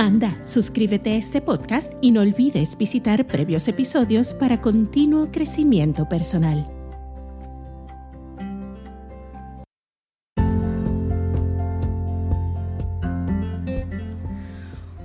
Anda, 0.00 0.34
suscríbete 0.42 1.10
a 1.10 1.16
este 1.16 1.42
podcast 1.42 1.92
y 2.00 2.10
no 2.10 2.22
olvides 2.22 2.78
visitar 2.78 3.26
previos 3.26 3.68
episodios 3.68 4.32
para 4.32 4.62
continuo 4.62 5.30
crecimiento 5.30 6.08
personal. 6.08 6.79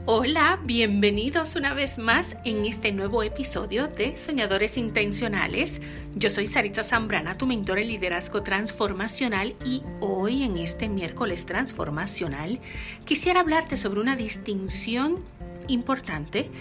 Hola, 0.07 0.59
bienvenidos 0.63 1.55
una 1.55 1.73
vez 1.73 1.97
más 1.97 2.37
en 2.45 2.63
este 2.65 2.91
nuevo 2.91 3.23
episodio 3.23 3.87
de 3.87 4.17
Soñadores 4.17 4.77
Intencionales. 4.77 5.81
Yo 6.13 6.29
soy 6.29 6.45
Saritza 6.45 6.83
Zambrana, 6.83 7.39
tu 7.39 7.47
mentor 7.47 7.79
en 7.79 7.87
liderazgo 7.87 8.43
transformacional 8.43 9.55
y 9.65 9.81
hoy 10.01 10.43
en 10.43 10.57
este 10.57 10.89
miércoles 10.89 11.47
transformacional 11.47 12.59
quisiera 13.03 13.39
hablarte 13.39 13.77
sobre 13.77 13.99
una 13.99 14.15
distinción 14.15 15.23
importante 15.67 16.51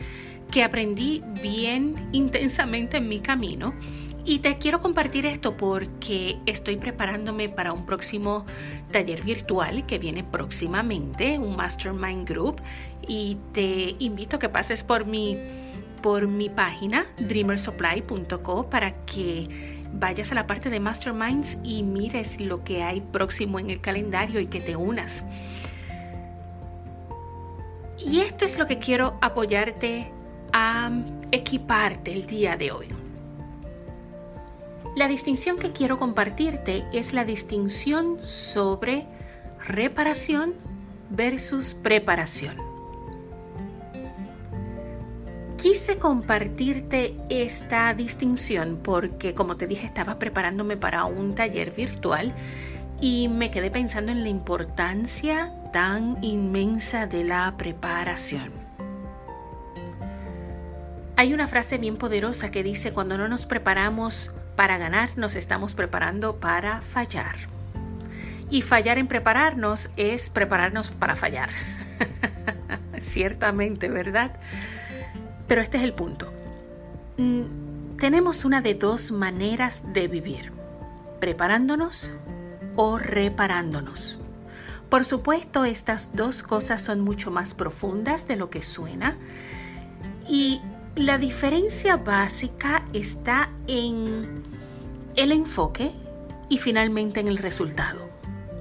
que 0.50 0.64
aprendí 0.64 1.22
bien 1.42 1.96
intensamente 2.12 2.96
en 2.96 3.08
mi 3.08 3.20
camino 3.20 3.74
y 4.24 4.38
te 4.38 4.56
quiero 4.56 4.80
compartir 4.80 5.26
esto 5.26 5.56
porque 5.56 6.38
estoy 6.46 6.76
preparándome 6.76 7.48
para 7.48 7.72
un 7.72 7.84
próximo 7.84 8.46
taller 8.90 9.22
virtual 9.22 9.84
que 9.86 9.98
viene 9.98 10.24
próximamente, 10.24 11.38
un 11.38 11.56
Mastermind 11.56 12.26
Group, 12.26 12.60
y 13.06 13.36
te 13.52 13.96
invito 13.98 14.36
a 14.36 14.38
que 14.38 14.48
pases 14.48 14.82
por 14.82 15.04
mi, 15.04 15.38
por 16.02 16.26
mi 16.26 16.48
página 16.48 17.06
dreamersupply.co 17.18 18.70
para 18.70 19.04
que 19.04 19.82
vayas 19.92 20.32
a 20.32 20.34
la 20.34 20.46
parte 20.46 20.70
de 20.70 20.80
Masterminds 20.80 21.58
y 21.62 21.82
mires 21.82 22.40
lo 22.40 22.64
que 22.64 22.82
hay 22.82 23.00
próximo 23.00 23.58
en 23.58 23.70
el 23.70 23.80
calendario 23.80 24.40
y 24.40 24.46
que 24.46 24.60
te 24.60 24.74
unas. 24.74 25.24
Y 27.98 28.20
esto 28.20 28.44
es 28.44 28.58
lo 28.58 28.66
que 28.66 28.78
quiero 28.78 29.18
apoyarte 29.20 30.10
a 30.52 30.90
equiparte 31.30 32.12
el 32.12 32.26
día 32.26 32.56
de 32.56 32.72
hoy. 32.72 33.03
La 34.96 35.08
distinción 35.08 35.56
que 35.56 35.72
quiero 35.72 35.98
compartirte 35.98 36.84
es 36.92 37.14
la 37.14 37.24
distinción 37.24 38.18
sobre 38.22 39.08
reparación 39.66 40.54
versus 41.10 41.74
preparación. 41.74 42.56
Quise 45.56 45.98
compartirte 45.98 47.16
esta 47.28 47.92
distinción 47.94 48.78
porque, 48.84 49.34
como 49.34 49.56
te 49.56 49.66
dije, 49.66 49.84
estaba 49.84 50.20
preparándome 50.20 50.76
para 50.76 51.06
un 51.06 51.34
taller 51.34 51.72
virtual 51.72 52.32
y 53.00 53.26
me 53.26 53.50
quedé 53.50 53.72
pensando 53.72 54.12
en 54.12 54.22
la 54.22 54.28
importancia 54.28 55.52
tan 55.72 56.22
inmensa 56.22 57.08
de 57.08 57.24
la 57.24 57.56
preparación. 57.56 58.52
Hay 61.16 61.34
una 61.34 61.48
frase 61.48 61.78
bien 61.78 61.96
poderosa 61.96 62.52
que 62.52 62.62
dice, 62.62 62.92
cuando 62.92 63.18
no 63.18 63.26
nos 63.26 63.46
preparamos 63.46 64.30
para 64.56 64.78
ganar 64.78 65.10
nos 65.16 65.34
estamos 65.34 65.74
preparando 65.74 66.36
para 66.36 66.80
fallar. 66.80 67.36
Y 68.50 68.62
fallar 68.62 68.98
en 68.98 69.08
prepararnos 69.08 69.90
es 69.96 70.30
prepararnos 70.30 70.90
para 70.90 71.16
fallar. 71.16 71.50
Ciertamente, 73.00 73.88
¿verdad? 73.88 74.32
Pero 75.48 75.60
este 75.60 75.78
es 75.78 75.84
el 75.84 75.92
punto. 75.92 76.32
Mm, 77.16 77.96
tenemos 77.98 78.44
una 78.44 78.60
de 78.60 78.74
dos 78.74 79.12
maneras 79.12 79.82
de 79.92 80.08
vivir. 80.08 80.52
Preparándonos 81.20 82.12
o 82.76 82.98
reparándonos. 82.98 84.18
Por 84.88 85.04
supuesto, 85.04 85.64
estas 85.64 86.14
dos 86.14 86.42
cosas 86.42 86.82
son 86.82 87.00
mucho 87.00 87.30
más 87.30 87.54
profundas 87.54 88.28
de 88.28 88.36
lo 88.36 88.50
que 88.50 88.62
suena. 88.62 89.16
Y 90.28 90.60
la 90.96 91.18
diferencia 91.18 91.96
básica 91.96 92.84
está 92.92 93.50
en 93.66 94.44
el 95.16 95.32
enfoque 95.32 95.92
y 96.48 96.58
finalmente 96.58 97.20
en 97.20 97.28
el 97.28 97.38
resultado. 97.38 98.08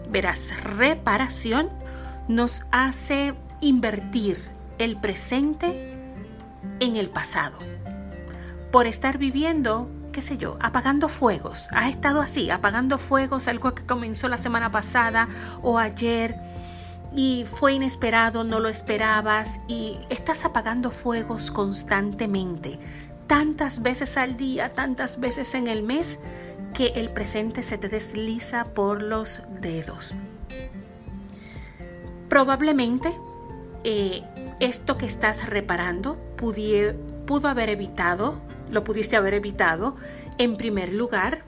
Verás, 0.10 0.54
reparación 0.64 1.70
nos 2.28 2.64
hace 2.72 3.36
invertir 3.62 4.42
el 4.80 5.00
presente 5.00 5.92
en 6.80 6.96
el 6.96 7.10
pasado. 7.10 7.58
Por 8.72 8.88
estar 8.88 9.20
viviendo, 9.20 9.88
qué 10.12 10.22
sé 10.22 10.38
yo, 10.38 10.58
apagando 10.60 11.10
fuegos. 11.10 11.68
Ha 11.72 11.90
estado 11.90 12.20
así, 12.22 12.50
apagando 12.50 12.98
fuegos, 12.98 13.48
algo 13.48 13.76
que 13.76 13.84
comenzó 13.84 14.28
la 14.28 14.40
semana 14.40 14.72
pasada 14.72 15.28
o 15.62 15.78
ayer 15.78 16.36
y 17.16 17.46
fue 17.46 17.74
inesperado, 17.74 18.44
no 18.44 18.60
lo 18.60 18.70
esperabas 18.70 19.62
y 19.68 20.00
estás 20.10 20.46
apagando 20.46 20.92
fuegos 20.92 21.52
constantemente, 21.52 22.80
tantas 23.28 23.82
veces 23.82 24.18
al 24.18 24.38
día, 24.38 24.74
tantas 24.74 25.20
veces 25.20 25.54
en 25.56 25.68
el 25.68 25.84
mes, 25.84 26.20
que 26.74 26.88
el 26.96 27.12
presente 27.12 27.62
se 27.62 27.78
te 27.78 27.88
desliza 27.88 28.66
por 28.66 29.02
los 29.02 29.44
dedos. 29.62 30.16
Probablemente 32.30 33.14
eh, 33.84 34.24
esto 34.60 34.98
que 34.98 35.06
estás 35.06 35.48
reparando 35.48 36.18
pudo 36.36 37.48
haber 37.48 37.70
evitado, 37.70 38.42
lo 38.72 38.84
pudiste 38.84 39.16
haber 39.16 39.36
evitado, 39.36 39.96
en 40.40 40.58
primer 40.58 40.92
lugar, 40.92 41.44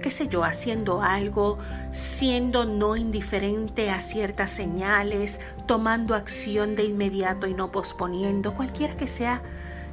qué 0.00 0.10
sé 0.10 0.28
yo, 0.28 0.44
haciendo 0.44 1.02
algo, 1.02 1.58
siendo 1.92 2.64
no 2.64 2.96
indiferente 2.96 3.90
a 3.90 4.00
ciertas 4.00 4.50
señales, 4.50 5.40
tomando 5.66 6.14
acción 6.14 6.76
de 6.76 6.84
inmediato 6.84 7.46
y 7.46 7.54
no 7.54 7.72
posponiendo, 7.72 8.54
cualquiera 8.54 8.96
que 8.96 9.06
sea 9.06 9.42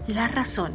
la 0.07 0.27
razón. 0.27 0.73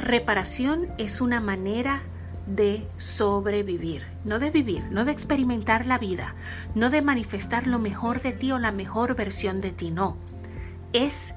Reparación 0.00 0.88
es 0.98 1.20
una 1.20 1.40
manera 1.40 2.02
de 2.46 2.86
sobrevivir, 2.96 4.04
no 4.24 4.38
de 4.38 4.50
vivir, 4.50 4.84
no 4.90 5.04
de 5.04 5.12
experimentar 5.12 5.86
la 5.86 5.98
vida, 5.98 6.34
no 6.74 6.90
de 6.90 7.02
manifestar 7.02 7.66
lo 7.66 7.78
mejor 7.78 8.20
de 8.20 8.32
ti 8.32 8.52
o 8.52 8.58
la 8.58 8.72
mejor 8.72 9.14
versión 9.14 9.60
de 9.60 9.70
ti, 9.72 9.90
no. 9.90 10.16
Es 10.92 11.34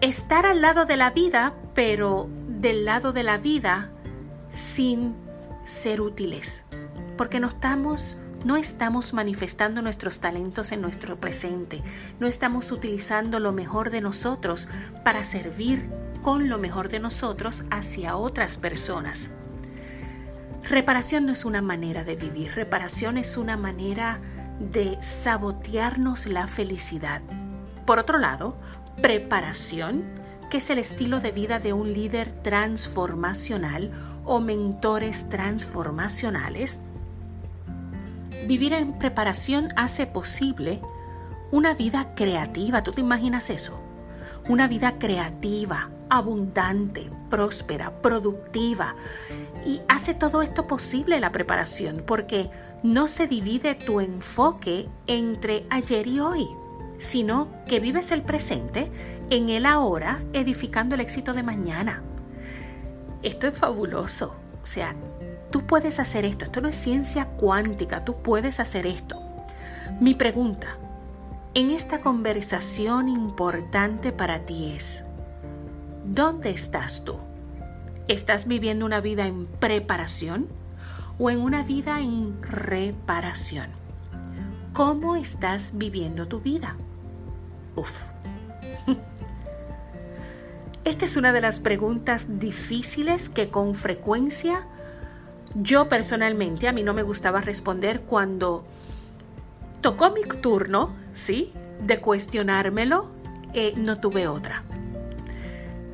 estar 0.00 0.46
al 0.46 0.60
lado 0.60 0.84
de 0.84 0.96
la 0.96 1.10
vida, 1.10 1.54
pero 1.74 2.28
del 2.48 2.84
lado 2.84 3.12
de 3.12 3.22
la 3.22 3.38
vida 3.38 3.90
sin 4.48 5.14
ser 5.64 6.00
útiles, 6.00 6.64
porque 7.16 7.40
no 7.40 7.48
estamos 7.48 8.16
no 8.44 8.56
estamos 8.56 9.12
manifestando 9.12 9.82
nuestros 9.82 10.20
talentos 10.20 10.72
en 10.72 10.80
nuestro 10.80 11.20
presente, 11.20 11.82
no 12.20 12.26
estamos 12.26 12.72
utilizando 12.72 13.38
lo 13.38 13.52
mejor 13.52 13.90
de 13.90 14.00
nosotros 14.00 14.66
para 15.04 15.24
servir 15.24 15.90
con 16.22 16.48
lo 16.48 16.56
mejor 16.58 16.88
de 16.88 17.00
nosotros 17.00 17.64
hacia 17.70 18.16
otras 18.16 18.56
personas. 18.56 19.30
Reparación 20.68 21.26
no 21.26 21.32
es 21.32 21.44
una 21.44 21.62
manera 21.62 22.04
de 22.04 22.16
vivir, 22.16 22.52
reparación 22.54 23.18
es 23.18 23.36
una 23.36 23.56
manera 23.56 24.20
de 24.58 24.96
sabotearnos 25.02 26.26
la 26.26 26.46
felicidad. 26.46 27.22
Por 27.86 27.98
otro 27.98 28.18
lado, 28.18 28.56
preparación, 29.02 30.04
que 30.50 30.58
es 30.58 30.70
el 30.70 30.78
estilo 30.78 31.20
de 31.20 31.32
vida 31.32 31.58
de 31.58 31.72
un 31.72 31.92
líder 31.92 32.30
transformacional 32.42 33.90
o 34.30 34.38
mentores 34.38 35.28
transformacionales, 35.28 36.80
vivir 38.46 38.72
en 38.74 38.96
preparación 38.96 39.70
hace 39.74 40.06
posible 40.06 40.80
una 41.50 41.74
vida 41.74 42.14
creativa. 42.14 42.84
¿Tú 42.84 42.92
te 42.92 43.00
imaginas 43.00 43.50
eso? 43.50 43.80
Una 44.48 44.68
vida 44.68 45.00
creativa, 45.00 45.90
abundante, 46.08 47.10
próspera, 47.28 47.90
productiva. 48.02 48.94
Y 49.66 49.80
hace 49.88 50.14
todo 50.14 50.42
esto 50.42 50.64
posible 50.68 51.18
la 51.18 51.32
preparación 51.32 52.04
porque 52.06 52.50
no 52.84 53.08
se 53.08 53.26
divide 53.26 53.74
tu 53.74 53.98
enfoque 53.98 54.88
entre 55.08 55.64
ayer 55.70 56.06
y 56.06 56.20
hoy, 56.20 56.46
sino 56.98 57.48
que 57.66 57.80
vives 57.80 58.12
el 58.12 58.22
presente 58.22 58.92
en 59.28 59.48
el 59.48 59.66
ahora, 59.66 60.22
edificando 60.32 60.94
el 60.94 61.00
éxito 61.00 61.32
de 61.32 61.42
mañana. 61.42 62.04
Esto 63.22 63.48
es 63.48 63.54
fabuloso. 63.54 64.34
O 64.62 64.66
sea, 64.66 64.94
tú 65.50 65.66
puedes 65.66 66.00
hacer 66.00 66.24
esto. 66.24 66.44
Esto 66.44 66.60
no 66.60 66.68
es 66.68 66.76
ciencia 66.76 67.26
cuántica. 67.26 68.04
Tú 68.04 68.16
puedes 68.22 68.60
hacer 68.60 68.86
esto. 68.86 69.20
Mi 70.00 70.14
pregunta 70.14 70.76
en 71.52 71.70
esta 71.70 72.00
conversación 72.00 73.08
importante 73.08 74.12
para 74.12 74.46
ti 74.46 74.72
es, 74.76 75.04
¿dónde 76.04 76.50
estás 76.50 77.04
tú? 77.04 77.16
¿Estás 78.06 78.46
viviendo 78.46 78.86
una 78.86 79.00
vida 79.00 79.26
en 79.26 79.46
preparación 79.46 80.46
o 81.18 81.28
en 81.28 81.40
una 81.40 81.64
vida 81.64 82.00
en 82.00 82.40
reparación? 82.42 83.70
¿Cómo 84.72 85.16
estás 85.16 85.72
viviendo 85.74 86.28
tu 86.28 86.40
vida? 86.40 86.76
Uf. 87.74 88.09
Esta 90.84 91.04
es 91.04 91.16
una 91.16 91.32
de 91.32 91.40
las 91.40 91.60
preguntas 91.60 92.38
difíciles 92.40 93.28
que 93.28 93.50
con 93.50 93.74
frecuencia 93.74 94.66
yo 95.54 95.88
personalmente 95.88 96.68
a 96.68 96.72
mí 96.72 96.82
no 96.82 96.94
me 96.94 97.02
gustaba 97.02 97.40
responder 97.40 98.02
cuando 98.02 98.64
tocó 99.80 100.12
mi 100.12 100.22
turno, 100.22 100.90
¿sí? 101.12 101.52
De 101.84 102.00
cuestionármelo, 102.00 103.10
eh, 103.52 103.74
no 103.76 103.98
tuve 103.98 104.28
otra. 104.28 104.62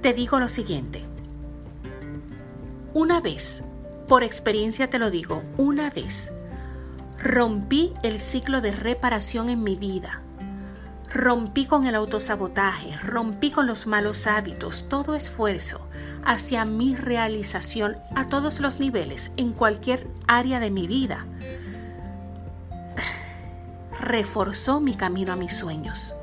Te 0.03 0.13
digo 0.13 0.39
lo 0.39 0.49
siguiente. 0.49 1.03
Una 2.93 3.21
vez, 3.21 3.63
por 4.09 4.23
experiencia 4.23 4.89
te 4.89 4.99
lo 4.99 5.11
digo, 5.11 5.43
una 5.57 5.91
vez 5.91 6.33
rompí 7.19 7.93
el 8.03 8.21
ciclo 8.21 8.61
de 8.61 8.73
reparación 8.73 9.49
en 9.49 9.63
mi 9.63 9.75
vida. 9.75 10.23
Rompí 11.17 11.65
con 11.65 11.87
el 11.87 11.95
autosabotaje, 11.95 12.95
rompí 12.99 13.51
con 13.51 13.67
los 13.67 13.87
malos 13.87 14.27
hábitos, 14.27 14.85
todo 14.87 15.15
esfuerzo 15.15 15.81
hacia 16.27 16.67
mi 16.67 16.95
realización 16.95 17.97
a 18.15 18.29
todos 18.29 18.61
los 18.61 18.81
niveles, 18.81 19.33
en 19.39 19.55
cualquier 19.55 20.07
área 20.27 20.61
de 20.61 20.71
mi 20.71 20.87
vida. 20.87 21.25
Reforzó 23.99 24.79
mi 24.79 24.95
camino 24.95 25.33
a 25.33 25.37
mis 25.37 25.57
sueños. 25.57 26.15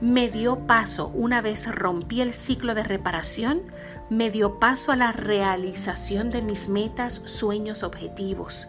Me 0.00 0.28
dio 0.28 0.66
paso, 0.66 1.06
una 1.14 1.40
vez 1.40 1.72
rompí 1.72 2.20
el 2.20 2.34
ciclo 2.34 2.74
de 2.74 2.82
reparación, 2.82 3.62
me 4.10 4.28
dio 4.32 4.58
paso 4.58 4.90
a 4.90 4.96
la 4.96 5.12
realización 5.12 6.32
de 6.32 6.42
mis 6.42 6.68
metas, 6.68 7.22
sueños, 7.26 7.84
objetivos. 7.84 8.66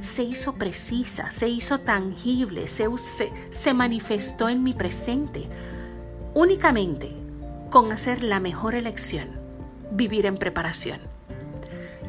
Se 0.00 0.22
hizo 0.22 0.54
precisa, 0.54 1.30
se 1.30 1.48
hizo 1.48 1.80
tangible, 1.80 2.66
se, 2.66 2.86
se, 3.50 3.74
manifestó 3.74 4.48
en 4.48 4.62
mi 4.62 4.74
presente, 4.74 5.48
únicamente 6.34 7.14
con 7.70 7.92
hacer 7.92 8.22
la 8.22 8.40
mejor 8.40 8.74
elección, 8.74 9.28
vivir 9.90 10.26
en 10.26 10.36
preparación. 10.36 11.00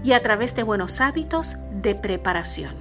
Y 0.03 0.13
a 0.13 0.21
través 0.21 0.55
de 0.55 0.63
buenos 0.63 1.01
hábitos 1.01 1.57
de 1.81 1.95
preparación 1.95 2.75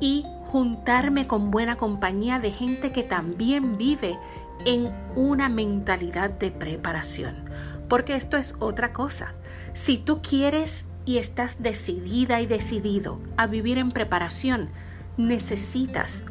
y 0.00 0.24
juntarme 0.46 1.26
con 1.26 1.50
buena 1.50 1.76
compañía 1.76 2.38
de 2.38 2.52
gente 2.52 2.92
que 2.92 3.02
también 3.02 3.78
vive 3.78 4.18
en 4.64 4.92
una 5.14 5.48
mentalidad 5.48 6.30
de 6.30 6.50
preparación 6.50 7.48
porque 7.88 8.14
esto 8.14 8.36
es 8.36 8.54
otra 8.60 8.92
cosa. 8.92 9.32
Si 9.72 9.98
tú 9.98 10.20
quieres 10.22 10.84
y 11.08 11.16
estás 11.16 11.62
decidida 11.62 12.42
y 12.42 12.46
decidido 12.46 13.18
a 13.38 13.46
vivir 13.46 13.78
en 13.78 13.92
preparación, 13.92 14.68
necesitas 15.16 16.22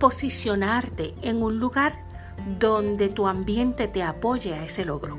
posicionarte 0.00 1.14
en 1.22 1.40
un 1.44 1.60
lugar 1.60 1.92
donde 2.58 3.08
tu 3.08 3.28
ambiente 3.28 3.86
te 3.86 4.02
apoye 4.02 4.54
a 4.54 4.64
ese 4.64 4.84
logro. 4.84 5.16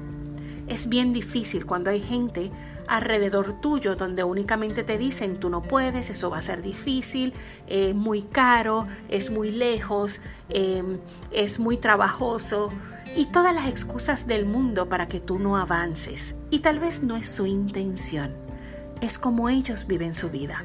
Es 0.67 0.89
bien 0.89 1.13
difícil 1.13 1.65
cuando 1.65 1.89
hay 1.89 2.01
gente 2.01 2.51
alrededor 2.85 3.61
tuyo 3.61 3.95
donde 3.95 4.25
únicamente 4.25 4.83
te 4.83 4.97
dicen 4.97 5.39
tú 5.39 5.49
no 5.49 5.61
puedes, 5.61 6.09
eso 6.09 6.29
va 6.29 6.39
a 6.39 6.41
ser 6.41 6.61
difícil, 6.61 7.31
es 7.67 7.95
muy 7.95 8.23
caro, 8.23 8.88
es 9.07 9.31
muy 9.31 9.51
lejos, 9.51 10.19
em, 10.49 10.97
es 11.31 11.59
muy 11.59 11.77
trabajoso, 11.77 12.67
y 13.15 13.27
todas 13.27 13.55
las 13.55 13.69
excusas 13.69 14.27
del 14.27 14.45
mundo 14.45 14.89
para 14.89 15.07
que 15.07 15.21
tú 15.21 15.39
no 15.39 15.55
avances. 15.55 16.35
Y 16.49 16.59
tal 16.59 16.79
vez 16.79 17.03
no 17.03 17.15
es 17.15 17.29
su 17.29 17.45
intención, 17.45 18.50
es 19.01 19.18
como 19.18 19.50
ellos 19.50 19.88
viven 19.88 20.15
su 20.15 20.30
vida. 20.30 20.63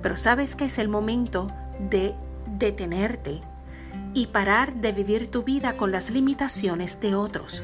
Pero 0.00 0.16
sabes 0.16 0.56
que 0.56 0.66
es 0.66 0.78
el 0.78 0.88
momento 0.88 1.50
de 1.90 2.14
detenerte 2.46 3.42
y 4.14 4.28
parar 4.28 4.74
de 4.76 4.92
vivir 4.92 5.30
tu 5.30 5.42
vida 5.42 5.76
con 5.76 5.92
las 5.92 6.10
limitaciones 6.10 7.00
de 7.00 7.14
otros. 7.14 7.62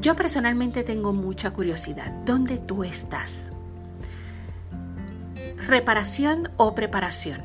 Yo 0.00 0.16
personalmente 0.16 0.82
tengo 0.84 1.12
mucha 1.12 1.50
curiosidad. 1.52 2.12
¿Dónde 2.24 2.58
tú 2.58 2.84
estás? 2.84 3.52
¿Reparación 5.66 6.50
o 6.56 6.74
preparación? 6.74 7.42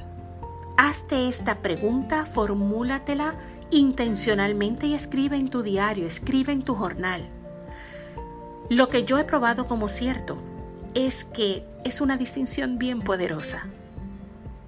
Hazte 0.77 1.29
esta 1.29 1.61
pregunta, 1.61 2.25
formúlatela 2.25 3.35
intencionalmente 3.69 4.87
y 4.87 4.93
escribe 4.93 5.35
en 5.35 5.49
tu 5.49 5.61
diario, 5.63 6.05
escribe 6.05 6.53
en 6.53 6.63
tu 6.63 6.75
jornal. 6.75 7.27
Lo 8.69 8.87
que 8.87 9.03
yo 9.03 9.17
he 9.19 9.23
probado 9.23 9.67
como 9.67 9.89
cierto 9.89 10.37
es 10.93 11.23
que 11.23 11.65
es 11.83 12.01
una 12.01 12.17
distinción 12.17 12.77
bien 12.77 13.01
poderosa. 13.01 13.65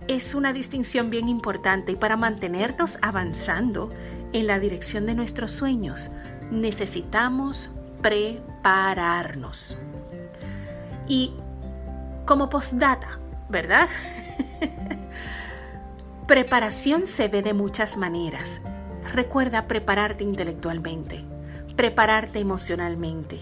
Es 0.07 0.35
una 0.35 0.53
distinción 0.53 1.09
bien 1.09 1.27
importante 1.29 1.93
y 1.93 1.95
para 1.95 2.17
mantenernos 2.17 2.99
avanzando 3.01 3.91
en 4.33 4.47
la 4.47 4.59
dirección 4.59 5.05
de 5.05 5.15
nuestros 5.15 5.51
sueños 5.51 6.11
necesitamos 6.51 7.69
prepararnos. 8.01 9.77
Y 11.07 11.33
como 12.25 12.49
postdata, 12.49 13.19
¿verdad? 13.49 13.87
Preparación 16.27 17.05
se 17.05 17.27
ve 17.27 17.41
de 17.41 17.53
muchas 17.53 17.97
maneras. 17.97 18.61
Recuerda 19.13 19.67
prepararte 19.67 20.23
intelectualmente, 20.23 21.23
prepararte 21.75 22.39
emocionalmente, 22.39 23.39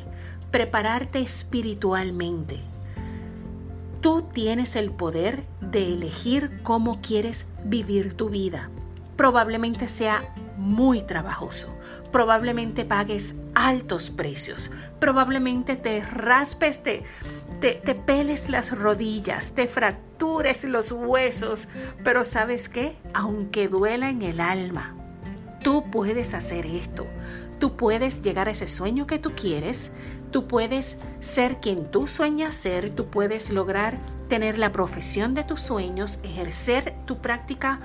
prepararte 0.51 1.21
espiritualmente. 1.21 2.72
Tienes 4.33 4.75
el 4.75 4.91
poder 4.91 5.44
de 5.62 5.94
elegir 5.94 6.59
cómo 6.63 7.01
quieres 7.01 7.47
vivir 7.63 8.15
tu 8.15 8.30
vida. 8.30 8.69
Probablemente 9.15 9.88
sea 9.88 10.33
muy 10.57 11.01
trabajoso, 11.01 11.74
probablemente 12.12 12.83
pagues 12.83 13.35
altos 13.53 14.09
precios, 14.09 14.71
probablemente 15.00 15.75
te 15.75 16.01
raspes, 16.01 16.81
te, 16.81 17.03
te, 17.59 17.74
te, 17.74 17.95
peles 17.95 18.50
las 18.50 18.77
rodillas, 18.77 19.51
te 19.51 19.68
fractures 19.68 20.63
los 20.63 20.91
huesos, 20.91 21.68
pero 22.03 22.24
sabes 22.24 22.69
qué, 22.69 22.97
aunque 23.13 23.68
duela 23.68 24.09
en 24.09 24.24
el 24.24 24.39
alma, 24.39 24.95
Tú 25.63 25.89
puedes 25.89 26.33
hacer 26.33 26.65
esto. 26.65 27.07
Tú 27.57 27.77
puedes 27.77 28.21
llegar 28.21 28.50
a 28.50 28.51
ese 28.51 28.68
sueño 28.68 29.07
que 29.07 29.18
tú 29.18 29.31
quieres. 29.33 29.91
Tú 30.29 30.45
puedes 30.45 30.97
ser 31.21 31.62
quien 31.62 31.89
tú 31.89 32.07
sueñas 32.07 32.53
ser. 32.53 32.93
Tú 32.93 33.05
puedes 33.05 33.50
lograr 33.50 33.98
tener 34.33 34.57
la 34.57 34.71
profesión 34.71 35.35
de 35.35 35.43
tus 35.43 35.61
sueños, 35.61 36.17
ejercer 36.23 36.95
tu 37.05 37.19
práctica 37.19 37.79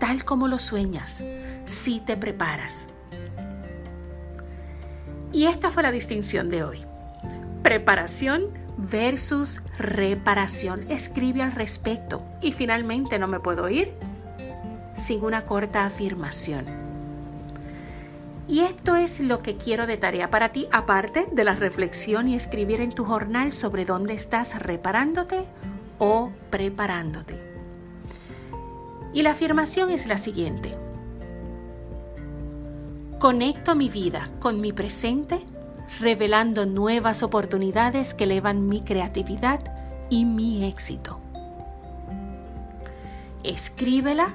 tal 0.00 0.24
como 0.24 0.48
lo 0.48 0.58
sueñas, 0.58 1.22
si 1.64 2.00
te 2.00 2.16
preparas. 2.16 2.88
Y 5.32 5.46
esta 5.46 5.70
fue 5.70 5.84
la 5.84 5.92
distinción 5.92 6.50
de 6.50 6.64
hoy. 6.64 6.80
Preparación 7.62 8.48
versus 8.76 9.62
reparación. 9.78 10.90
Escribe 10.90 11.40
al 11.40 11.52
respecto. 11.52 12.24
Y 12.40 12.50
finalmente 12.50 13.20
no 13.20 13.28
me 13.28 13.38
puedo 13.38 13.68
ir 13.68 13.94
sin 14.94 15.24
una 15.24 15.42
corta 15.42 15.86
afirmación. 15.86 16.66
Y 18.48 18.62
esto 18.62 18.96
es 18.96 19.20
lo 19.20 19.40
que 19.40 19.56
quiero 19.56 19.86
de 19.86 19.98
tarea 19.98 20.30
para 20.30 20.48
ti, 20.48 20.66
aparte 20.72 21.28
de 21.30 21.44
la 21.44 21.54
reflexión 21.54 22.26
y 22.26 22.34
escribir 22.34 22.80
en 22.80 22.90
tu 22.90 23.04
jornal 23.04 23.52
sobre 23.52 23.84
dónde 23.84 24.14
estás 24.14 24.60
reparándote 24.60 25.44
o 25.98 26.30
preparándote. 26.50 27.40
Y 29.12 29.22
la 29.22 29.32
afirmación 29.32 29.90
es 29.90 30.06
la 30.06 30.18
siguiente. 30.18 30.76
Conecto 33.18 33.74
mi 33.74 33.88
vida 33.88 34.30
con 34.40 34.60
mi 34.60 34.72
presente, 34.72 35.40
revelando 36.00 36.66
nuevas 36.66 37.22
oportunidades 37.22 38.14
que 38.14 38.24
elevan 38.24 38.68
mi 38.68 38.82
creatividad 38.82 39.60
y 40.10 40.24
mi 40.24 40.64
éxito. 40.64 41.20
Escríbela, 43.44 44.28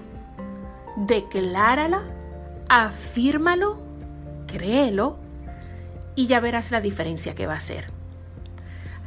declárala, 0.96 2.04
afírmalo 2.70 3.88
créelo 4.48 5.18
y 6.16 6.26
ya 6.26 6.40
verás 6.40 6.72
la 6.72 6.82
diferencia 6.82 7.36
que 7.36 7.46
va 7.46 7.54
a 7.54 7.58
hacer. 7.58 7.97